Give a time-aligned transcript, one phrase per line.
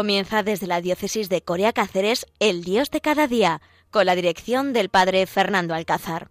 [0.00, 3.60] Comienza desde la diócesis de Corea Cáceres El Dios de cada día,
[3.90, 6.30] con la dirección del padre Fernando Alcázar.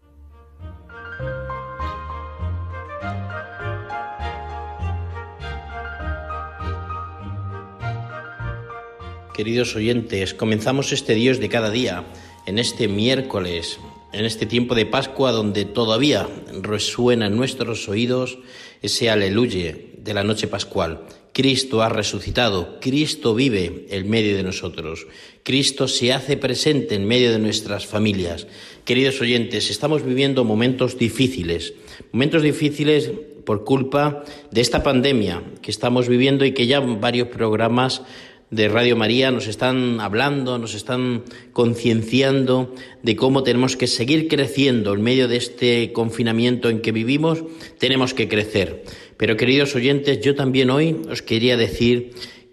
[9.36, 12.06] Queridos oyentes, comenzamos este Dios de cada día,
[12.48, 13.80] en este miércoles,
[14.14, 16.28] en este tiempo de Pascua donde todavía
[16.64, 18.40] resuena en nuestros oídos
[18.82, 21.06] ese aleluya de la noche pascual.
[21.34, 25.08] Cristo ha resucitado, Cristo vive en medio de nosotros,
[25.44, 28.48] Cristo se hace presente en medio de nuestras familias.
[28.86, 31.74] Queridos oyentes, estamos viviendo momentos difíciles,
[32.12, 33.12] momentos difíciles
[33.46, 38.04] por culpa de esta pandemia que estamos viviendo y que ya varios programas
[38.52, 44.94] de Radio María nos están hablando, nos están concienciando de cómo tenemos que seguir creciendo
[44.94, 47.44] en medio de este confinamiento en que vivimos,
[47.78, 48.84] tenemos que crecer.
[49.20, 52.12] Pero queridos oyentes, yo también hoy os quería decir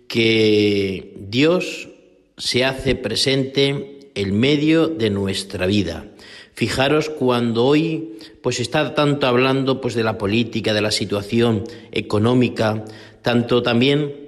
[0.09, 1.91] que Dios
[2.37, 6.09] se hace presente en medio de nuestra vida.
[6.55, 12.85] Fijaros cuando hoy pues está tanto hablando pues de la política, de la situación económica,
[13.23, 14.26] tanto también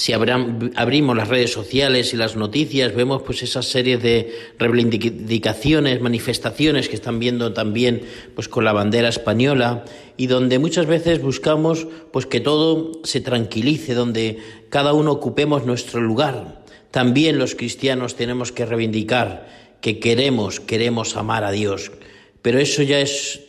[0.00, 6.88] si abrimos las redes sociales y las noticias, vemos pues esas series de reivindicaciones, manifestaciones
[6.88, 8.00] que están viendo también
[8.34, 9.84] pues con la bandera española
[10.16, 14.38] y donde muchas veces buscamos pues que todo se tranquilice, donde
[14.70, 16.62] cada uno ocupemos nuestro lugar.
[16.90, 21.92] También los cristianos tenemos que reivindicar que queremos, queremos amar a Dios,
[22.40, 23.40] pero eso ya es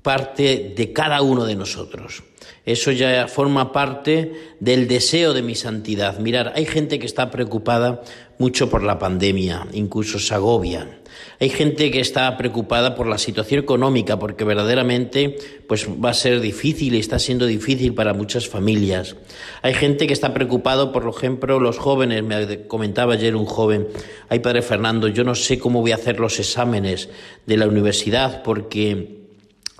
[0.00, 2.22] parte de cada uno de nosotros.
[2.66, 6.18] Eso ya forma parte del deseo de mi santidad.
[6.18, 8.02] Mirar, hay gente que está preocupada
[8.38, 11.00] mucho por la pandemia, incluso se.
[11.38, 15.36] Hay gente que está preocupada por la situación económica porque verdaderamente
[15.66, 19.16] pues va a ser difícil y está siendo difícil para muchas familias.
[19.62, 23.88] Hay gente que está preocupado, por ejemplo, los jóvenes, me comentaba ayer un joven,
[24.28, 27.08] ay padre Fernando, yo no sé cómo voy a hacer los exámenes
[27.46, 29.19] de la universidad porque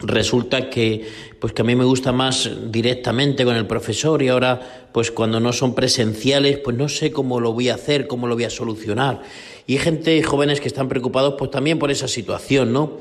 [0.03, 1.07] resulta que
[1.39, 5.41] pues que a mí me gusta más directamente con el profesor y ahora pues cuando
[5.41, 8.51] no son presenciales pues no sé cómo lo voy a hacer, cómo lo voy a
[8.51, 9.23] solucionar.
[9.67, 12.99] Y hay gente jóvenes que están preocupados pues también por esa situación, ¿no?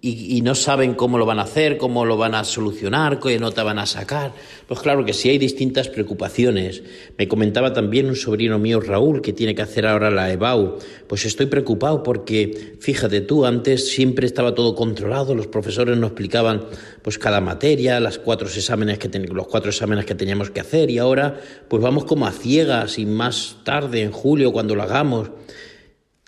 [0.00, 3.64] Y, no saben cómo lo van a hacer, cómo lo van a solucionar, qué nota
[3.64, 4.32] van a sacar.
[4.68, 6.82] Pues claro que sí hay distintas preocupaciones.
[7.18, 10.78] Me comentaba también un sobrino mío, Raúl, que tiene que hacer ahora la EBAU.
[11.08, 16.66] Pues estoy preocupado porque, fíjate tú, antes siempre estaba todo controlado, los profesores nos explicaban
[17.02, 20.98] pues cada materia, las cuatro exámenes que los cuatro exámenes que teníamos que hacer y
[20.98, 25.30] ahora pues vamos como a ciegas y más tarde, en julio, cuando lo hagamos.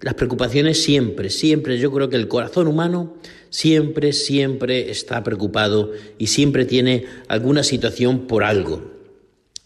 [0.00, 3.16] Las preocupaciones siempre, siempre, yo creo que el corazón humano
[3.50, 8.92] siempre, siempre está preocupado y siempre tiene alguna situación por algo.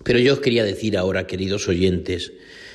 [0.03, 2.33] Pero yo os quería decir ahora, queridos oyentes,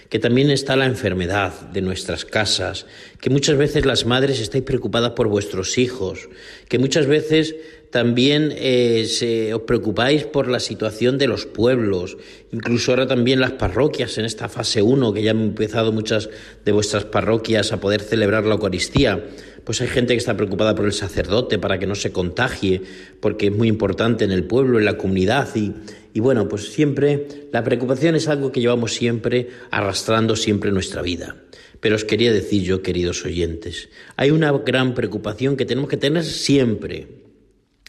[0.10, 2.86] que también está la enfermedad de nuestras casas,
[3.20, 6.30] que muchas veces las madres estáis preocupadas por vuestros hijos,
[6.70, 7.56] que muchas veces
[7.92, 12.18] también eh, se, os preocupáis por la situación de los pueblos,
[12.52, 16.30] incluso ahora también las parroquias en esta fase 1, que ya han empezado muchas
[16.66, 19.24] de vuestras parroquias a poder celebrar la Eucaristía.
[19.64, 22.82] Pues hay gente que está preocupada por el sacerdote para que no se contagie,
[23.20, 25.48] porque es muy importante en el pueblo, en la comunidad.
[25.56, 25.74] Y,
[26.14, 31.36] y bueno, pues siempre la preocupación es algo que llevamos siempre arrastrando siempre nuestra vida.
[31.80, 36.24] Pero os quería decir yo, queridos oyentes, hay una gran preocupación que tenemos que tener
[36.24, 37.08] siempre,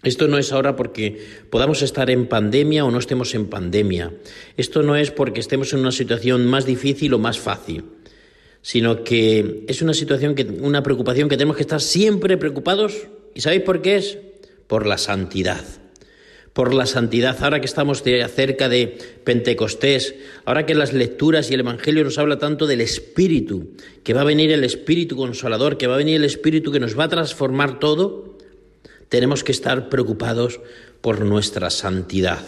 [0.03, 1.21] esto no es ahora porque
[1.51, 4.13] podamos estar en pandemia o no estemos en pandemia.
[4.57, 7.85] Esto no es porque estemos en una situación más difícil o más fácil,
[8.63, 13.09] sino que es una situación que una preocupación que tenemos que estar siempre preocupados.
[13.35, 14.19] ¿Y sabéis por qué es?
[14.69, 15.65] Por la santidad.
[16.53, 20.15] Por la santidad, ahora que estamos cerca de Pentecostés,
[20.45, 24.25] ahora que las lecturas y el Evangelio nos habla tanto del Espíritu, que va a
[24.25, 27.79] venir el Espíritu Consolador, que va a venir el Espíritu que nos va a transformar
[27.79, 28.28] todo,
[29.09, 30.61] tenemos que estar preocupados
[31.01, 32.41] por nuestra santidad.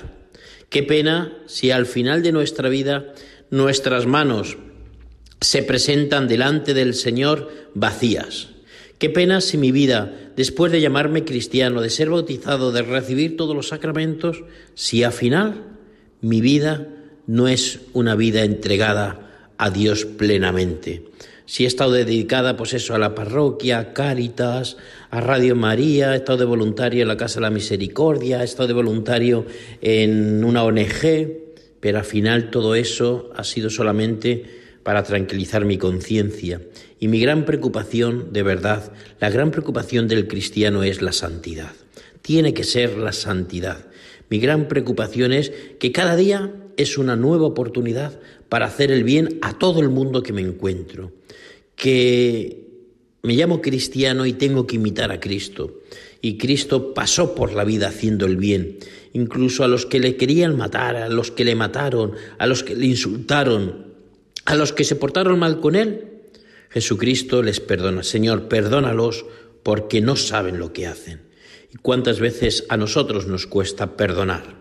[0.68, 3.12] Qué pena si al final de nuestra vida
[3.50, 4.58] nuestras manos
[5.40, 8.48] se presentan delante del Señor vacías.
[8.98, 13.56] Qué pena si mi vida, después de llamarme cristiano, de ser bautizado, de recibir todos
[13.56, 15.64] los sacramentos, si al final
[16.20, 16.88] mi vida
[17.26, 21.10] no es una vida entregada a Dios plenamente
[21.50, 24.76] si he estado dedicada, pues eso, a la parroquia, a Cáritas,
[25.10, 28.68] a Radio María, he estado de voluntario en la Casa de la Misericordia, he estado
[28.68, 29.46] de voluntario
[29.80, 31.26] en una ONG,
[31.80, 34.44] pero al final todo eso ha sido solamente
[34.84, 36.60] para tranquilizar mi conciencia.
[37.00, 41.72] Y mi gran preocupación, de verdad, la gran preocupación del cristiano es la santidad.
[42.22, 43.86] Tiene que ser la santidad.
[44.28, 45.50] Mi gran preocupación es
[45.80, 50.22] que cada día es una nueva oportunidad para hacer el bien a todo el mundo
[50.22, 51.12] que me encuentro.
[51.76, 52.68] Que
[53.22, 55.80] me llamo cristiano y tengo que imitar a Cristo.
[56.20, 58.78] Y Cristo pasó por la vida haciendo el bien,
[59.12, 62.76] incluso a los que le querían matar, a los que le mataron, a los que
[62.76, 63.86] le insultaron,
[64.44, 66.08] a los que se portaron mal con él.
[66.70, 68.02] Jesucristo les perdona.
[68.02, 69.24] Señor, perdónalos
[69.62, 71.22] porque no saben lo que hacen.
[71.72, 74.59] ¿Y cuántas veces a nosotros nos cuesta perdonar?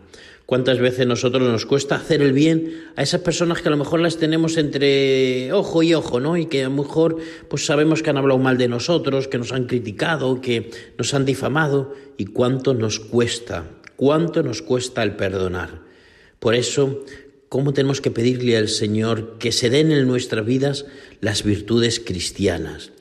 [0.50, 4.00] ¿Cuántas veces nosotros nos cuesta hacer el bien a esas personas que a lo mejor
[4.00, 6.38] las tenemos entre ojo y ojo, ¿no?
[6.38, 7.18] Y que a lo mejor
[7.48, 11.24] pues sabemos que han hablado mal de nosotros, que nos han criticado, que nos han
[11.24, 13.66] difamado y cuánto nos cuesta,
[13.96, 15.82] cuánto nos cuesta el perdonar.
[16.40, 17.06] Por eso,
[17.48, 20.88] ¿cómo tenemos que pedirle al Señor que se den en nuestras vidas
[21.22, 22.92] las virtudes cristianas?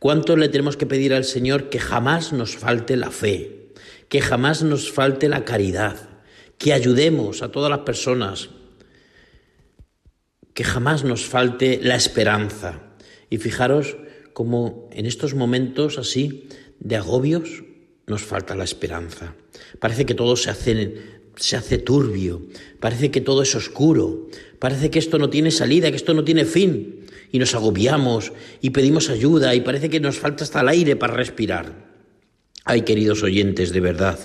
[0.00, 3.68] ¿Cuánto le tenemos que pedir al Señor que jamás nos falte la fe,
[4.08, 6.15] que jamás nos falte la caridad,
[6.58, 8.50] que ayudemos a todas las personas,
[10.54, 12.82] que jamás nos falte la esperanza?
[13.28, 13.96] Y fijaros
[14.32, 16.48] cómo en estos momentos así
[16.78, 17.64] de agobios
[18.06, 19.34] nos falta la esperanza.
[19.80, 20.94] Parece que todo se hace,
[21.36, 22.46] se hace turbio,
[22.80, 24.28] parece que todo es oscuro,
[24.58, 28.70] parece que esto no tiene salida, que esto no tiene fin y nos agobiamos y
[28.70, 31.86] pedimos ayuda y parece que nos falta hasta el aire para respirar.
[32.64, 34.18] Ay, queridos oyentes, de verdad,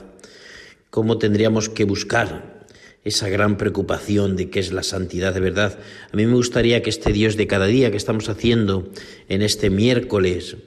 [0.91, 2.67] ¿cómo tendríamos que buscar
[3.03, 5.79] esa gran preocupación de qué es la santidad de verdad?
[6.11, 8.91] A mí me gustaría que este Dios de cada día que estamos haciendo
[9.27, 10.57] en este miércoles,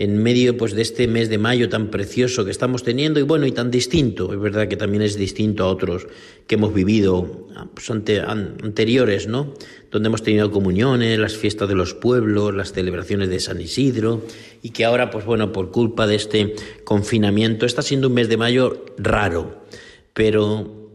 [0.00, 3.44] en medio pues de este mes de mayo tan precioso que estamos teniendo y bueno
[3.44, 6.06] y tan distinto, es verdad que también es distinto a otros
[6.46, 9.52] que hemos vivido pues, anteriores, ¿no?
[9.90, 14.24] Donde hemos tenido comuniones, las fiestas de los pueblos, las celebraciones de San Isidro
[14.62, 16.54] y que ahora pues bueno, por culpa de este
[16.84, 19.66] confinamiento está siendo un mes de mayo raro,
[20.14, 20.88] pero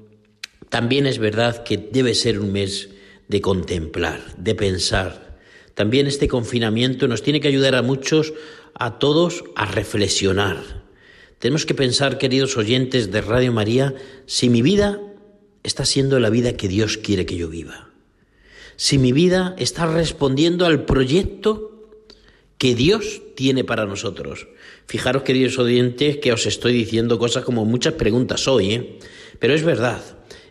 [0.70, 2.90] también es verdad que debe ser un mes
[3.28, 5.38] de contemplar, de pensar.
[5.76, 8.34] También este confinamiento nos tiene que ayudar a muchos
[8.76, 10.86] a todos a reflexionar.
[11.40, 13.96] Tenemos que pensar, queridos oyentes de Radio María,
[14.26, 15.02] si mi vida
[15.64, 17.90] está siendo la vida que Dios quiere que yo viva.
[18.76, 21.76] Si mi vida está respondiendo al proyecto
[22.58, 24.48] que Dios tiene para nosotros.
[24.88, 29.00] Fijaros, queridos oyentes, que os estoy diciendo cosas como muchas preguntas hoy, ¿eh?
[29.40, 30.02] pero es verdad.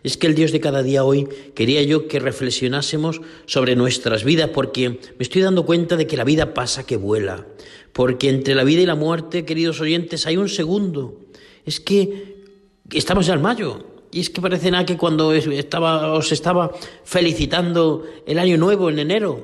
[0.03, 4.51] Es que el Dios de cada día hoy quería yo que reflexionásemos sobre nuestras vidas,
[4.53, 7.47] porque me estoy dando cuenta de que la vida pasa que vuela,
[7.95, 11.15] porque entre la vida y la muerte, queridos oyentes, hay un segundo.
[11.63, 12.43] Es que
[12.91, 16.73] estamos ya en mayo, y es que parece nada que cuando estaba, os estaba
[17.05, 19.39] felicitando el año nuevo en enero,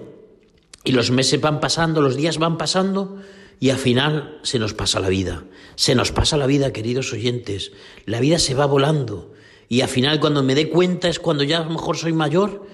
[0.83, 3.21] y los meses van pasando, los días van pasando,
[3.61, 5.45] y al final se nos pasa la vida.
[5.75, 7.71] Se nos pasa la vida, queridos oyentes.
[8.05, 9.31] La vida se va volando.
[9.69, 12.67] Y al final cuando me dé cuenta es cuando ya a lo mejor soy mayor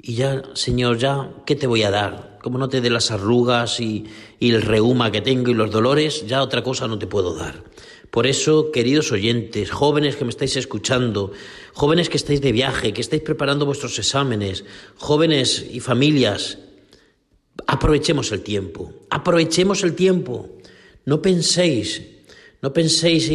[0.00, 2.38] y ya, Señor, ya, ¿qué te voy a dar?
[2.40, 4.04] Como no te dé las arrugas y,
[4.38, 7.64] y el reuma que tengo y los dolores, ya otra cosa no te puedo dar.
[8.10, 11.32] Por eso, queridos oyentes, jóvenes que me estáis escuchando,
[11.74, 14.64] jóvenes que estáis de viaje, que estáis preparando vuestros exámenes,
[14.96, 16.58] jóvenes y familias,
[17.66, 20.48] aprovechemos el tiempo, aprovechemos el tiempo.
[21.04, 22.02] No penséis,
[22.62, 23.30] no penséis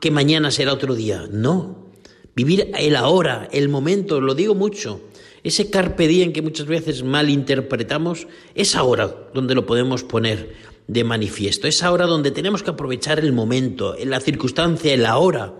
[0.00, 1.86] que mañana será otro día, no.
[2.34, 5.07] Vivir el ahora, el momento, lo digo mucho.
[5.42, 10.54] Ese carpe diem que muchas veces malinterpretamos, es ahora donde lo podemos poner
[10.88, 11.68] de manifiesto.
[11.68, 15.54] Es ahora donde tenemos que aprovechar el momento, en la circunstancia, el ahora.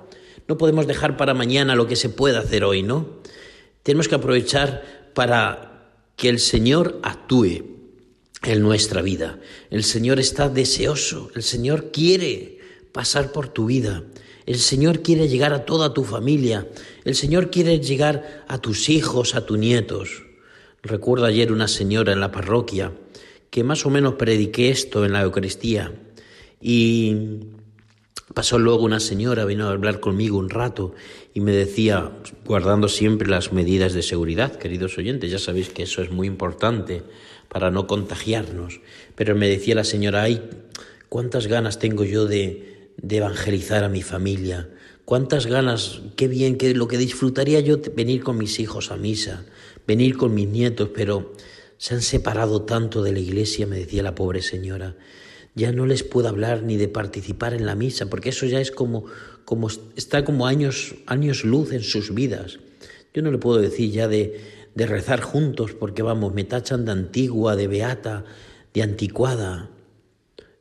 [0.49, 3.20] No podemos dejar para mañana lo que se puede hacer hoy, ¿no?
[3.82, 7.64] Tenemos que aprovechar para que el Señor actúe
[8.42, 9.38] en nuestra vida.
[9.70, 12.58] El Señor está deseoso, el Señor quiere
[12.92, 14.04] pasar por tu vida.
[14.49, 16.67] El Señor quiere llegar a toda tu familia.
[17.05, 20.23] El Señor quiere llegar a tus hijos, a tus nietos.
[20.83, 22.93] Recuerdo ayer una señora en la parroquia
[23.50, 25.93] que más o menos prediqué esto en la Eucaristía
[26.62, 27.40] y
[28.33, 30.95] pasó luego una señora, vino a hablar conmigo un rato
[31.35, 32.11] y me decía,
[32.47, 37.02] guardando siempre las medidas de seguridad, queridos oyentes, ya sabéis que eso es muy importante
[37.50, 38.81] para no contagiarnos,
[39.14, 40.43] pero me decía la señora, ay,
[41.11, 44.69] cuántas ganas tengo yo de, de evangelizar a mi familia.
[45.05, 49.45] Cuántas ganas, qué bien, que lo que disfrutaría yo venir con mis hijos a misa,
[49.87, 51.33] venir con mis nietos, pero
[51.78, 54.97] se han separado tanto de la iglesia, me decía la pobre señora.
[55.55, 58.71] Ya no les puedo hablar ni de participar en la misa, porque eso ya es
[58.71, 59.07] como,
[59.45, 62.59] como está como años, años luz en sus vidas.
[63.14, 64.40] Yo no le puedo decir ya de,
[64.75, 68.25] de rezar juntos, porque vamos, me tachan de antigua, de beata,
[68.75, 69.71] de anticuada.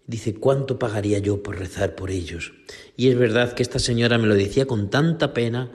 [0.08, 2.54] Dice, ¿cuánto pagaría yo por rezar por ellos?
[2.96, 5.70] Y es verdad que esta señora me lo decía con tanta pena,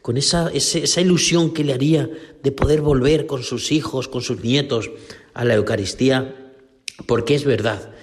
[0.00, 2.08] con esa, esa ilusión que le haría
[2.42, 4.90] de poder volver con sus hijos, con sus nietos
[5.34, 6.34] a la Eucaristía,
[7.06, 7.94] porque es verdad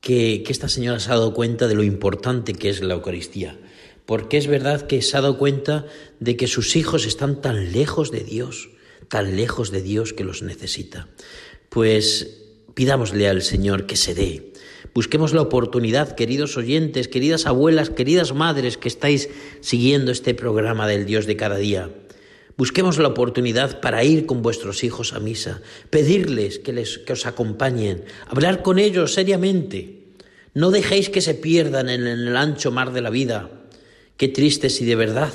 [0.00, 3.58] que, que esta señora se ha dado cuenta de lo importante que es la Eucaristía,
[4.06, 5.86] porque es verdad que se ha dado cuenta
[6.20, 8.70] de que sus hijos están tan lejos de Dios,
[9.08, 11.08] tan lejos de Dios que los necesita.
[11.68, 12.38] Pues
[12.74, 14.49] pidámosle al Señor que se dé.
[14.94, 19.28] Busquemos la oportunidad, queridos oyentes, queridas abuelas, queridas madres que estáis
[19.60, 21.90] siguiendo este programa del Dios de cada día.
[22.56, 27.24] Busquemos la oportunidad para ir con vuestros hijos a misa, pedirles que, les, que os
[27.24, 30.00] acompañen, hablar con ellos seriamente.
[30.52, 33.50] No dejéis que se pierdan en el ancho mar de la vida.
[34.16, 35.32] Qué triste si de verdad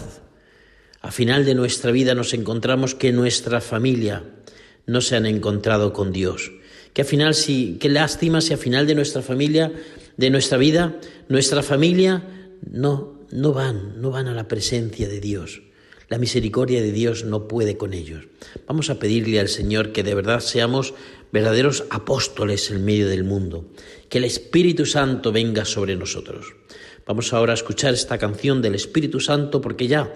[1.02, 4.24] a final de nuestra vida nos encontramos que nuestra familia
[4.88, 6.52] no se han encontrado con Dios.
[6.96, 9.72] Que al final sí, qué lástima si al final de nuestra familia,
[10.18, 10.96] de nuestra vida,
[11.30, 12.24] nuestra familia
[12.72, 15.62] no no van, no van a la presencia de Dios.
[16.08, 18.26] La misericordia de Dios no puede con ellos.
[18.68, 20.94] Vamos a pedirle al Señor que de verdad seamos
[21.32, 23.66] verdaderos apóstoles en medio del mundo,
[24.08, 26.46] que el Espíritu Santo venga sobre nosotros.
[27.08, 30.14] Vamos ahora a escuchar esta canción del Espíritu Santo porque ya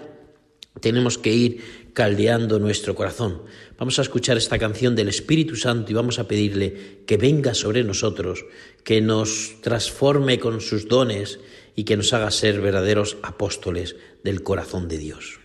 [0.78, 3.42] tenemos que ir caldeando nuestro corazón.
[3.78, 7.82] Vamos a escuchar esta canción del Espíritu Santo y vamos a pedirle que venga sobre
[7.82, 8.44] nosotros,
[8.84, 11.40] que nos transforme con sus dones
[11.74, 15.39] y que nos haga ser verdaderos apóstoles del corazón de Dios.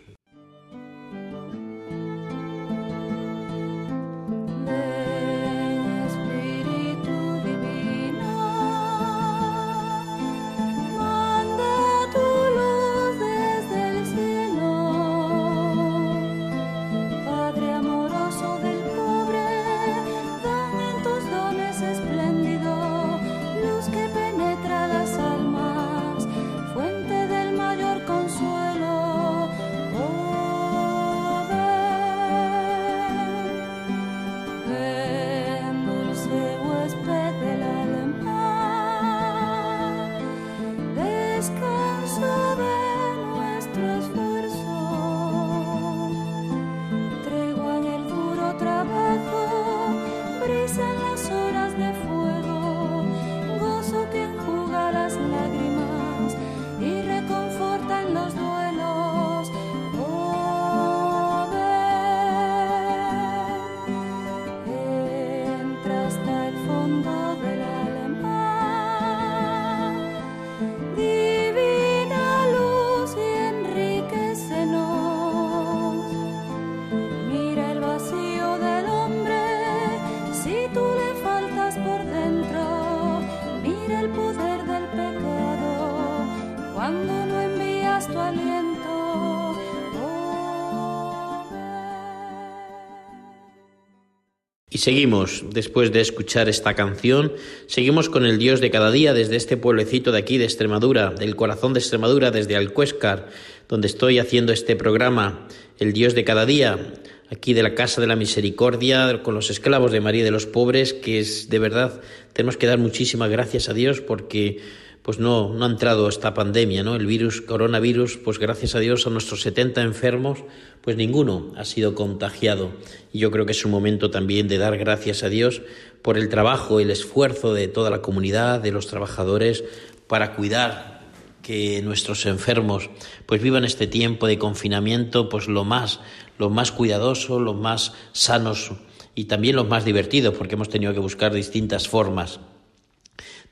[94.75, 97.31] Y seguimos, después de escuchar esta canción,
[97.65, 101.37] seguimos con el Dios de cada día desde este pueblecito de aquí de Extremadura, del
[101.37, 103.29] corazón de Extremadura, desde Alcuéscar,
[103.69, 105.47] donde estoy haciendo este programa,
[105.79, 106.93] el Dios de cada día,
[107.31, 110.91] aquí de la Casa de la Misericordia, con los esclavos de María de los Pobres,
[110.91, 112.01] que es de verdad,
[112.33, 114.59] tenemos que dar muchísimas gracias a Dios porque
[115.05, 116.95] pues no, no ha entrado esta pandemia, ¿no?
[116.95, 120.39] El virus, coronavirus, pues gracias a Dios a nuestros 70 enfermos,
[120.81, 122.71] pues ninguno ha sido contagiado.
[123.13, 125.61] Y yo creo que es un momento también de dar gracias a Dios
[126.01, 129.63] por el trabajo, el esfuerzo de toda la comunidad, de los trabajadores,
[130.07, 131.01] para cuidar
[131.43, 132.89] que nuestros enfermos
[133.27, 135.99] pues vivan este tiempo de confinamiento pues lo más
[136.39, 138.71] lo más cuidadoso, lo más sanos
[139.13, 142.39] y también lo más divertido, porque hemos tenido que buscar distintas formas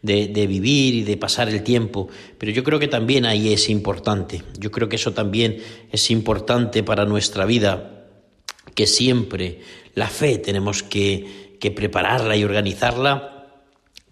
[0.03, 4.43] de, vivir y de pasar el tiempo, pero yo creo que también ahí es importante,
[4.59, 5.57] yo creo que eso también
[5.91, 8.05] es importante para nuestra vida,
[8.75, 9.61] que siempre
[9.95, 13.63] la fe tenemos que, que prepararla y organizarla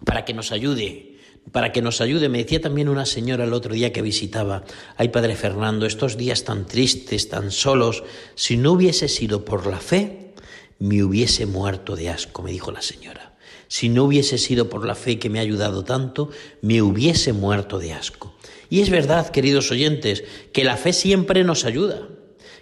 [0.04, 1.10] para que nos ayude
[1.50, 2.28] para que nos ayude.
[2.28, 4.62] Me decía también una señora el otro día que visitaba,
[4.96, 8.04] ay Padre Fernando, estos días tan tristes, tan solos,
[8.36, 10.34] si no hubiese sido por la fe,
[10.78, 13.31] me hubiese muerto de asco, me dijo la señora.
[13.72, 16.28] Si no hubiese sido por la fe que me ha ayudado tanto,
[16.60, 18.34] me hubiese muerto de asco.
[18.68, 22.06] Y es verdad, queridos oyentes, que la fe siempre nos ayuda,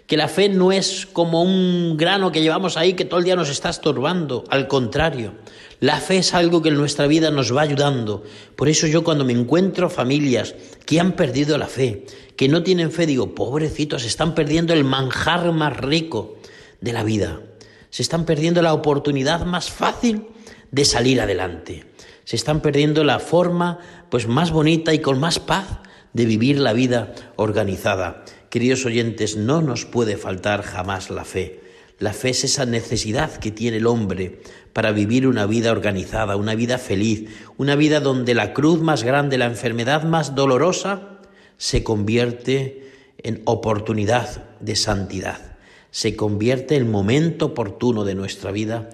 [0.07, 3.35] que la fe no es como un grano que llevamos ahí que todo el día
[3.35, 5.33] nos está estorbando, al contrario,
[5.81, 8.23] la fe es algo que en nuestra vida nos va ayudando.
[8.55, 12.05] Por eso yo cuando me encuentro familias que han perdido la fe,
[12.37, 16.37] que no tienen fe, digo, pobrecitos, están perdiendo el manjar más rico
[16.79, 17.41] de la vida.
[17.89, 20.27] Se están perdiendo la oportunidad más fácil
[20.71, 21.85] de salir adelante.
[22.23, 25.79] Se están perdiendo la forma pues más bonita y con más paz
[26.13, 28.25] de vivir la vida organizada.
[28.49, 31.61] Queridos oyentes, no nos puede faltar jamás la fe.
[31.99, 34.41] La fe es esa necesidad que tiene el hombre
[34.73, 39.37] para vivir una vida organizada, una vida feliz, una vida donde la cruz más grande,
[39.37, 41.19] la enfermedad más dolorosa,
[41.57, 45.57] se convierte en oportunidad de santidad,
[45.91, 48.89] se convierte en momento oportuno de nuestra vida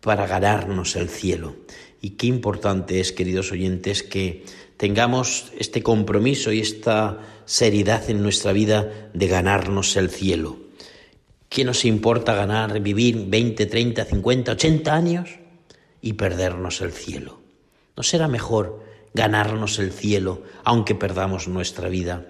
[0.00, 1.56] para ganarnos el cielo.
[2.00, 4.44] Y qué importante es, queridos oyentes, que
[4.76, 10.56] tengamos este compromiso y esta seriedad en nuestra vida de ganarnos el cielo.
[11.50, 15.30] ¿Qué nos importa ganar, vivir 20, 30, 50, 80 años
[16.00, 17.40] y perdernos el cielo?
[17.96, 22.26] ¿No será mejor ganarnos el cielo aunque perdamos nuestra vida?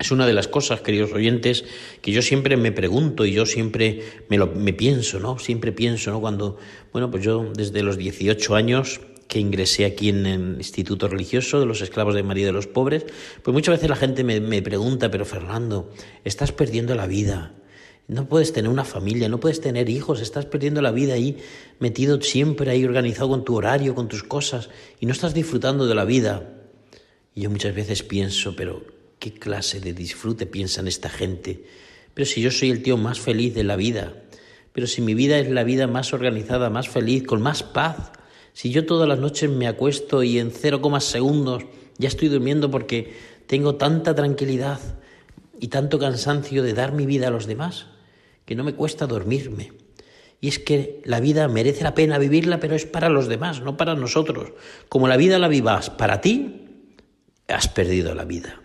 [0.00, 1.62] Es una de las cosas, queridos oyentes,
[2.00, 5.38] que yo siempre me pregunto y yo siempre me, lo, me pienso, ¿no?
[5.38, 6.22] Siempre pienso, ¿no?
[6.22, 6.56] Cuando,
[6.90, 11.66] bueno, pues yo desde los 18 años que ingresé aquí en el Instituto Religioso de
[11.66, 13.04] los Esclavos de María de los Pobres,
[13.42, 15.90] pues muchas veces la gente me, me pregunta, pero Fernando,
[16.24, 17.52] estás perdiendo la vida,
[18.08, 21.36] no puedes tener una familia, no puedes tener hijos, estás perdiendo la vida ahí,
[21.78, 25.94] metido siempre ahí organizado con tu horario, con tus cosas, y no estás disfrutando de
[25.94, 26.54] la vida.
[27.34, 31.64] Y yo muchas veces pienso, pero ¿qué clase de disfrute piensan esta gente?
[32.14, 34.14] Pero si yo soy el tío más feliz de la vida,
[34.72, 38.12] pero si mi vida es la vida más organizada, más feliz, con más paz,
[38.52, 41.64] si yo todas las noches me acuesto y en cero segundos
[41.98, 43.14] ya estoy durmiendo porque
[43.46, 44.80] tengo tanta tranquilidad
[45.60, 47.86] y tanto cansancio de dar mi vida a los demás,
[48.46, 49.72] que no me cuesta dormirme.
[50.40, 53.76] Y es que la vida merece la pena vivirla, pero es para los demás, no
[53.76, 54.52] para nosotros.
[54.88, 56.86] Como la vida la vivas para ti,
[57.46, 58.62] has perdido la vida.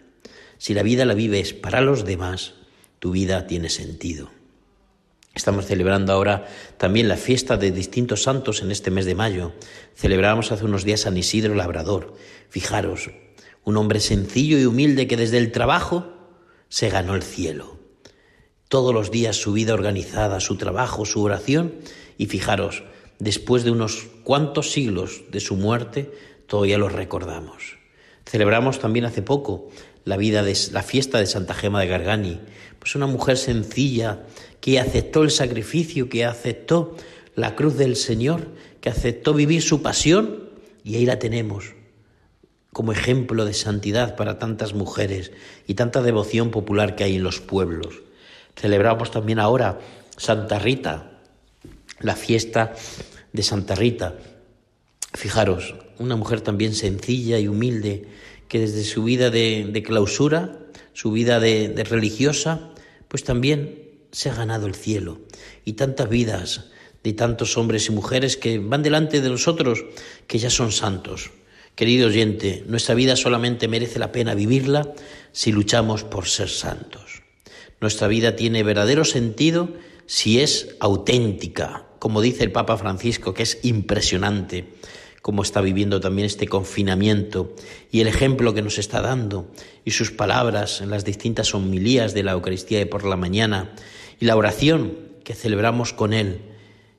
[0.57, 2.53] Si la vida la vives para los demás,
[2.99, 4.29] tu vida tiene sentido.
[5.35, 9.51] Estamos celebrando ahora también la fiesta de distintos santos en este mes de mayo.
[9.93, 12.13] Celebramos hace unos días San Isidro Labrador.
[12.49, 13.11] Fijaros,
[13.65, 16.13] un hombre sencillo y humilde que desde el trabajo
[16.69, 17.77] se ganó el cielo.
[18.69, 21.75] Todos los días su vida organizada, su trabajo, su oración,
[22.17, 22.83] y fijaros,
[23.19, 26.11] después de unos cuantos siglos de su muerte,
[26.47, 27.77] todavía lo recordamos.
[28.25, 29.69] Celebramos también hace poco
[30.05, 32.39] la vida de la fiesta de Santa Gema de Gargani,
[32.79, 34.23] pues una mujer sencilla
[34.61, 36.95] que aceptó el sacrificio, que aceptó
[37.35, 38.47] la cruz del Señor,
[38.79, 40.49] que aceptó vivir su pasión
[40.83, 41.75] y ahí la tenemos
[42.75, 45.31] como ejemplo de santidad para tantas mujeres
[45.65, 48.01] y tanta devoción popular que hay en los pueblos.
[48.53, 49.79] Celebramos también ahora
[50.17, 51.21] Santa Rita,
[52.01, 52.73] la fiesta
[53.31, 54.15] de Santa Rita.
[55.13, 58.09] Fijaros, una mujer también sencilla y humilde
[58.47, 60.59] que desde su vida de, clausura,
[60.93, 62.71] su vida de, de religiosa,
[63.07, 65.19] pues también se ha ganado el cielo.
[65.65, 66.65] Y tantas vidas
[67.03, 69.85] de tantos hombres y mujeres que van delante de nosotros,
[70.27, 71.31] que ya son santos.
[71.75, 74.93] Querido oyente, nuestra vida solamente merece la pena vivirla
[75.31, 77.21] si luchamos por ser santos.
[77.81, 79.69] Nuestra vida tiene verdadero sentido
[80.07, 84.65] si es auténtica, como dice el Papa Francisco, que es impresionante
[85.25, 87.55] cómo está viviendo también este confinamiento
[87.91, 89.49] y el ejemplo que nos está dando
[89.83, 93.73] y sus palabras en las distintas homilías de la Eucaristía de por la mañana
[94.19, 96.41] y la oración que celebramos con él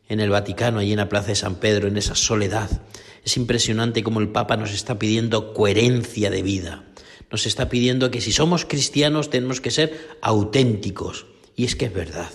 [0.09, 2.83] en el Vaticano, allí en la Plaza de San Pedro, en esa soledad.
[3.25, 6.83] Es impresionante cómo el Papa nos está pidiendo coherencia de vida.
[7.31, 11.27] Nos está pidiendo que si somos cristianos tenemos que ser auténticos.
[11.55, 12.33] Y es que es verdad.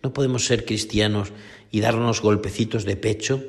[0.00, 1.32] No podemos ser cristianos
[1.72, 3.42] y darnos golpecitos de pecho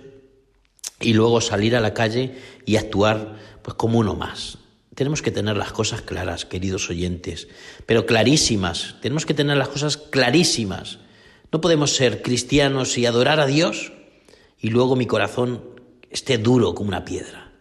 [1.00, 4.58] y luego salir a la calle y actuar pues como uno más.
[4.96, 7.50] Tenemos que tener las cosas claras, queridos oyentes,
[7.86, 8.96] pero clarísimas.
[9.02, 11.00] Tenemos que tener las cosas clarísimas.
[11.52, 13.92] No podemos ser cristianos y adorar a Dios
[14.60, 15.64] y luego mi corazón
[16.10, 17.52] esté duro como una piedra.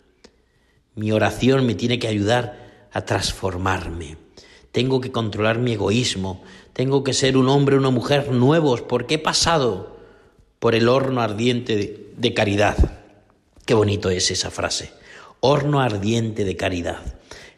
[0.95, 4.17] Mi oración me tiene que ayudar a transformarme.
[4.71, 6.43] Tengo que controlar mi egoísmo.
[6.73, 9.97] Tengo que ser un hombre, una mujer nuevos porque he pasado
[10.61, 13.04] por el horno ardiente de, de caridad.
[13.67, 14.93] Qué bonito es esa frase.
[15.41, 16.99] Horno ardiente de caridad.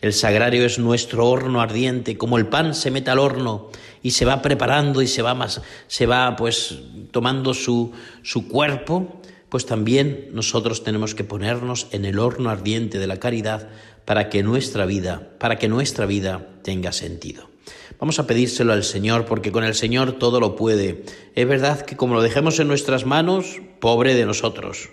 [0.00, 3.70] El sagrario es nuestro horno ardiente, como el pan se mete al horno
[4.04, 6.78] y se va preparando y se va más, se va pues
[7.10, 7.90] tomando su,
[8.22, 13.68] su cuerpo, pues también nosotros tenemos que ponernos en el horno ardiente de la caridad
[14.04, 17.50] para que nuestra vida, para que nuestra vida tenga sentido.
[17.98, 21.02] Vamos a pedírselo al Señor porque con el Señor todo lo puede.
[21.34, 24.90] Es verdad que como lo dejemos en nuestras manos, pobre de nosotros.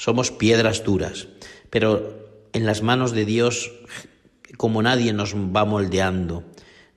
[0.00, 1.28] Somos piedras duras,
[1.68, 3.70] pero en las manos de Dios,
[4.56, 6.42] como nadie nos va moldeando,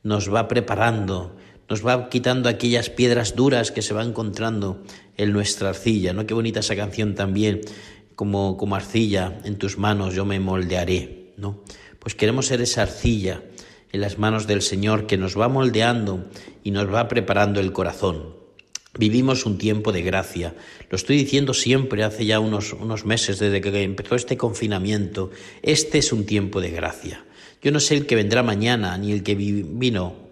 [0.03, 1.35] nos va preparando,
[1.67, 4.83] nos va quitando aquellas piedras duras que se va encontrando
[5.17, 6.25] en nuestra arcilla, ¿no?
[6.25, 7.59] Qué bonita esa canción también
[8.15, 11.61] como, como arcilla en tus manos yo me moldearé, ¿no?
[11.99, 13.43] Pues queremos ser esa arcilla
[13.91, 16.29] en las manos del Señor que nos va moldeando
[16.63, 18.42] y nos va preparando el corazón.
[18.97, 20.55] Vivimos un tiempo de gracia.
[20.89, 25.31] Lo estoy diciendo siempre, hace ya unos, unos meses desde que empezó este confinamiento.
[25.61, 27.25] Este es un tiempo de gracia.
[27.61, 30.23] Yo no sé el que vendrá mañana, ni el que vino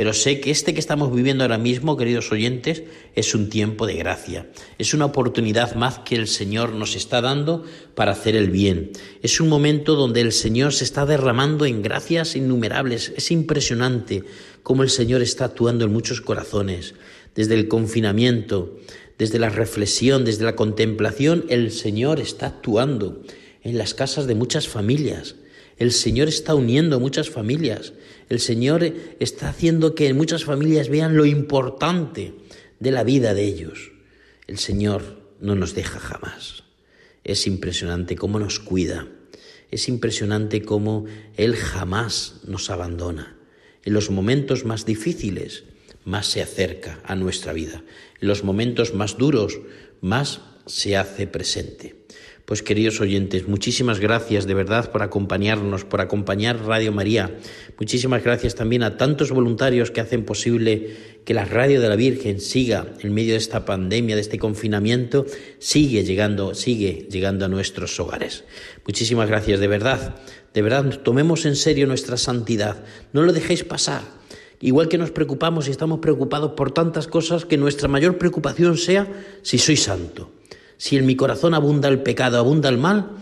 [0.00, 3.96] pero sé que este que estamos viviendo ahora mismo, queridos oyentes, es un tiempo de
[3.96, 4.46] gracia.
[4.78, 8.92] Es una oportunidad más que el Señor nos está dando para hacer el bien.
[9.20, 13.12] Es un momento donde el Señor se está derramando en gracias innumerables.
[13.14, 14.24] Es impresionante
[14.62, 16.94] cómo el Señor está actuando en muchos corazones.
[17.34, 18.78] Desde el confinamiento,
[19.18, 23.22] desde la reflexión, desde la contemplación, el Señor está actuando
[23.62, 25.36] en las casas de muchas familias.
[25.76, 27.92] El Señor está uniendo muchas familias.
[28.28, 28.84] El Señor
[29.18, 32.34] está haciendo que muchas familias vean lo importante
[32.78, 33.92] de la vida de ellos.
[34.46, 36.64] El Señor no nos deja jamás.
[37.24, 39.08] Es impresionante cómo nos cuida.
[39.70, 43.36] Es impresionante cómo Él jamás nos abandona.
[43.84, 45.64] En los momentos más difíciles,
[46.04, 47.82] más se acerca a nuestra vida.
[48.20, 49.60] En los momentos más duros,
[50.00, 52.00] más se hace presente.
[52.50, 57.38] Pues queridos oyentes, muchísimas gracias de verdad por acompañarnos, por acompañar Radio María.
[57.78, 62.40] Muchísimas gracias también a tantos voluntarios que hacen posible que la radio de la Virgen
[62.40, 65.26] siga en medio de esta pandemia, de este confinamiento,
[65.60, 68.42] sigue llegando, sigue llegando a nuestros hogares.
[68.84, 70.16] Muchísimas gracias de verdad.
[70.52, 72.84] De verdad, tomemos en serio nuestra santidad.
[73.12, 74.02] No lo dejéis pasar.
[74.60, 79.08] Igual que nos preocupamos y estamos preocupados por tantas cosas, que nuestra mayor preocupación sea
[79.42, 80.30] si soy santo.
[80.76, 83.12] Si en mi corazón abunda el pecado, abunda el mal,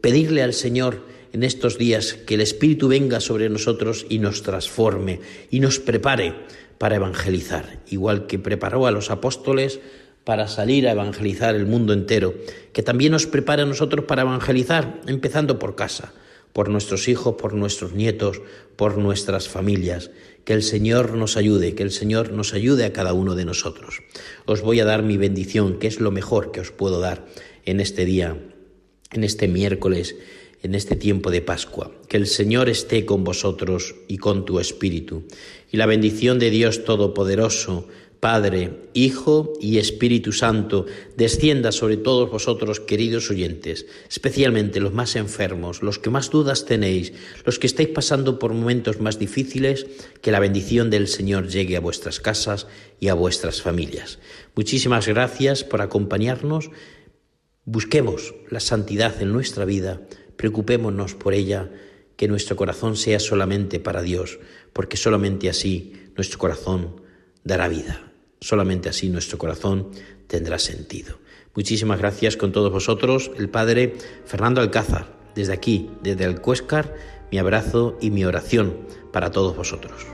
[0.00, 1.00] pedirle al Señor
[1.32, 6.34] en estos días que el Espíritu venga sobre nosotros y nos transforme y nos prepare
[6.76, 9.80] para evangelizar, igual que preparó a los apóstoles
[10.24, 12.34] para salir a evangelizar el mundo entero,
[12.72, 16.12] que también nos prepare a nosotros para evangelizar, empezando por casa,
[16.52, 18.40] por nuestros hijos, por nuestros nietos,
[18.76, 20.10] por nuestras familias.
[20.44, 24.02] Que el Señor nos ayude, que el Señor nos ayude a cada uno de nosotros.
[24.44, 27.26] Os voy a dar mi bendición, que es lo mejor que os puedo dar
[27.64, 28.36] en este día,
[29.12, 30.16] en este miércoles,
[30.62, 31.92] en este tiempo de Pascua.
[32.08, 35.24] Que el Señor esté con vosotros y con tu espíritu.
[35.70, 37.88] Y la bendición de Dios Todopoderoso,
[38.22, 45.82] Padre, Hijo y Espíritu Santo, descienda sobre todos vosotros, queridos oyentes, especialmente los más enfermos,
[45.82, 49.88] los que más dudas tenéis, los que estáis pasando por momentos más difíciles,
[50.20, 52.68] que la bendición del Señor llegue a vuestras casas
[53.00, 54.20] y a vuestras familias.
[54.54, 56.70] Muchísimas gracias por acompañarnos.
[57.64, 60.00] Busquemos la santidad en nuestra vida,
[60.36, 61.72] preocupémonos por ella,
[62.14, 64.38] que nuestro corazón sea solamente para Dios,
[64.72, 67.02] porque solamente así nuestro corazón
[67.42, 68.11] dará vida.
[68.42, 69.92] Solamente así nuestro corazón
[70.26, 71.20] tendrá sentido.
[71.54, 75.16] Muchísimas gracias con todos vosotros, el Padre Fernando Alcázar.
[75.36, 76.92] Desde aquí, desde el Cuéscar,
[77.30, 78.78] mi abrazo y mi oración
[79.12, 80.06] para todos vosotros.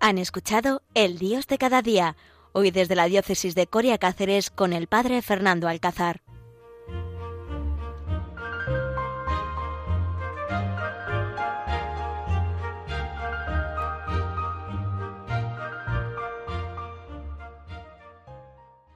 [0.00, 2.16] Han escuchado El Dios de cada día
[2.52, 6.20] hoy desde la diócesis de Coria Cáceres con el padre Fernando Alcázar.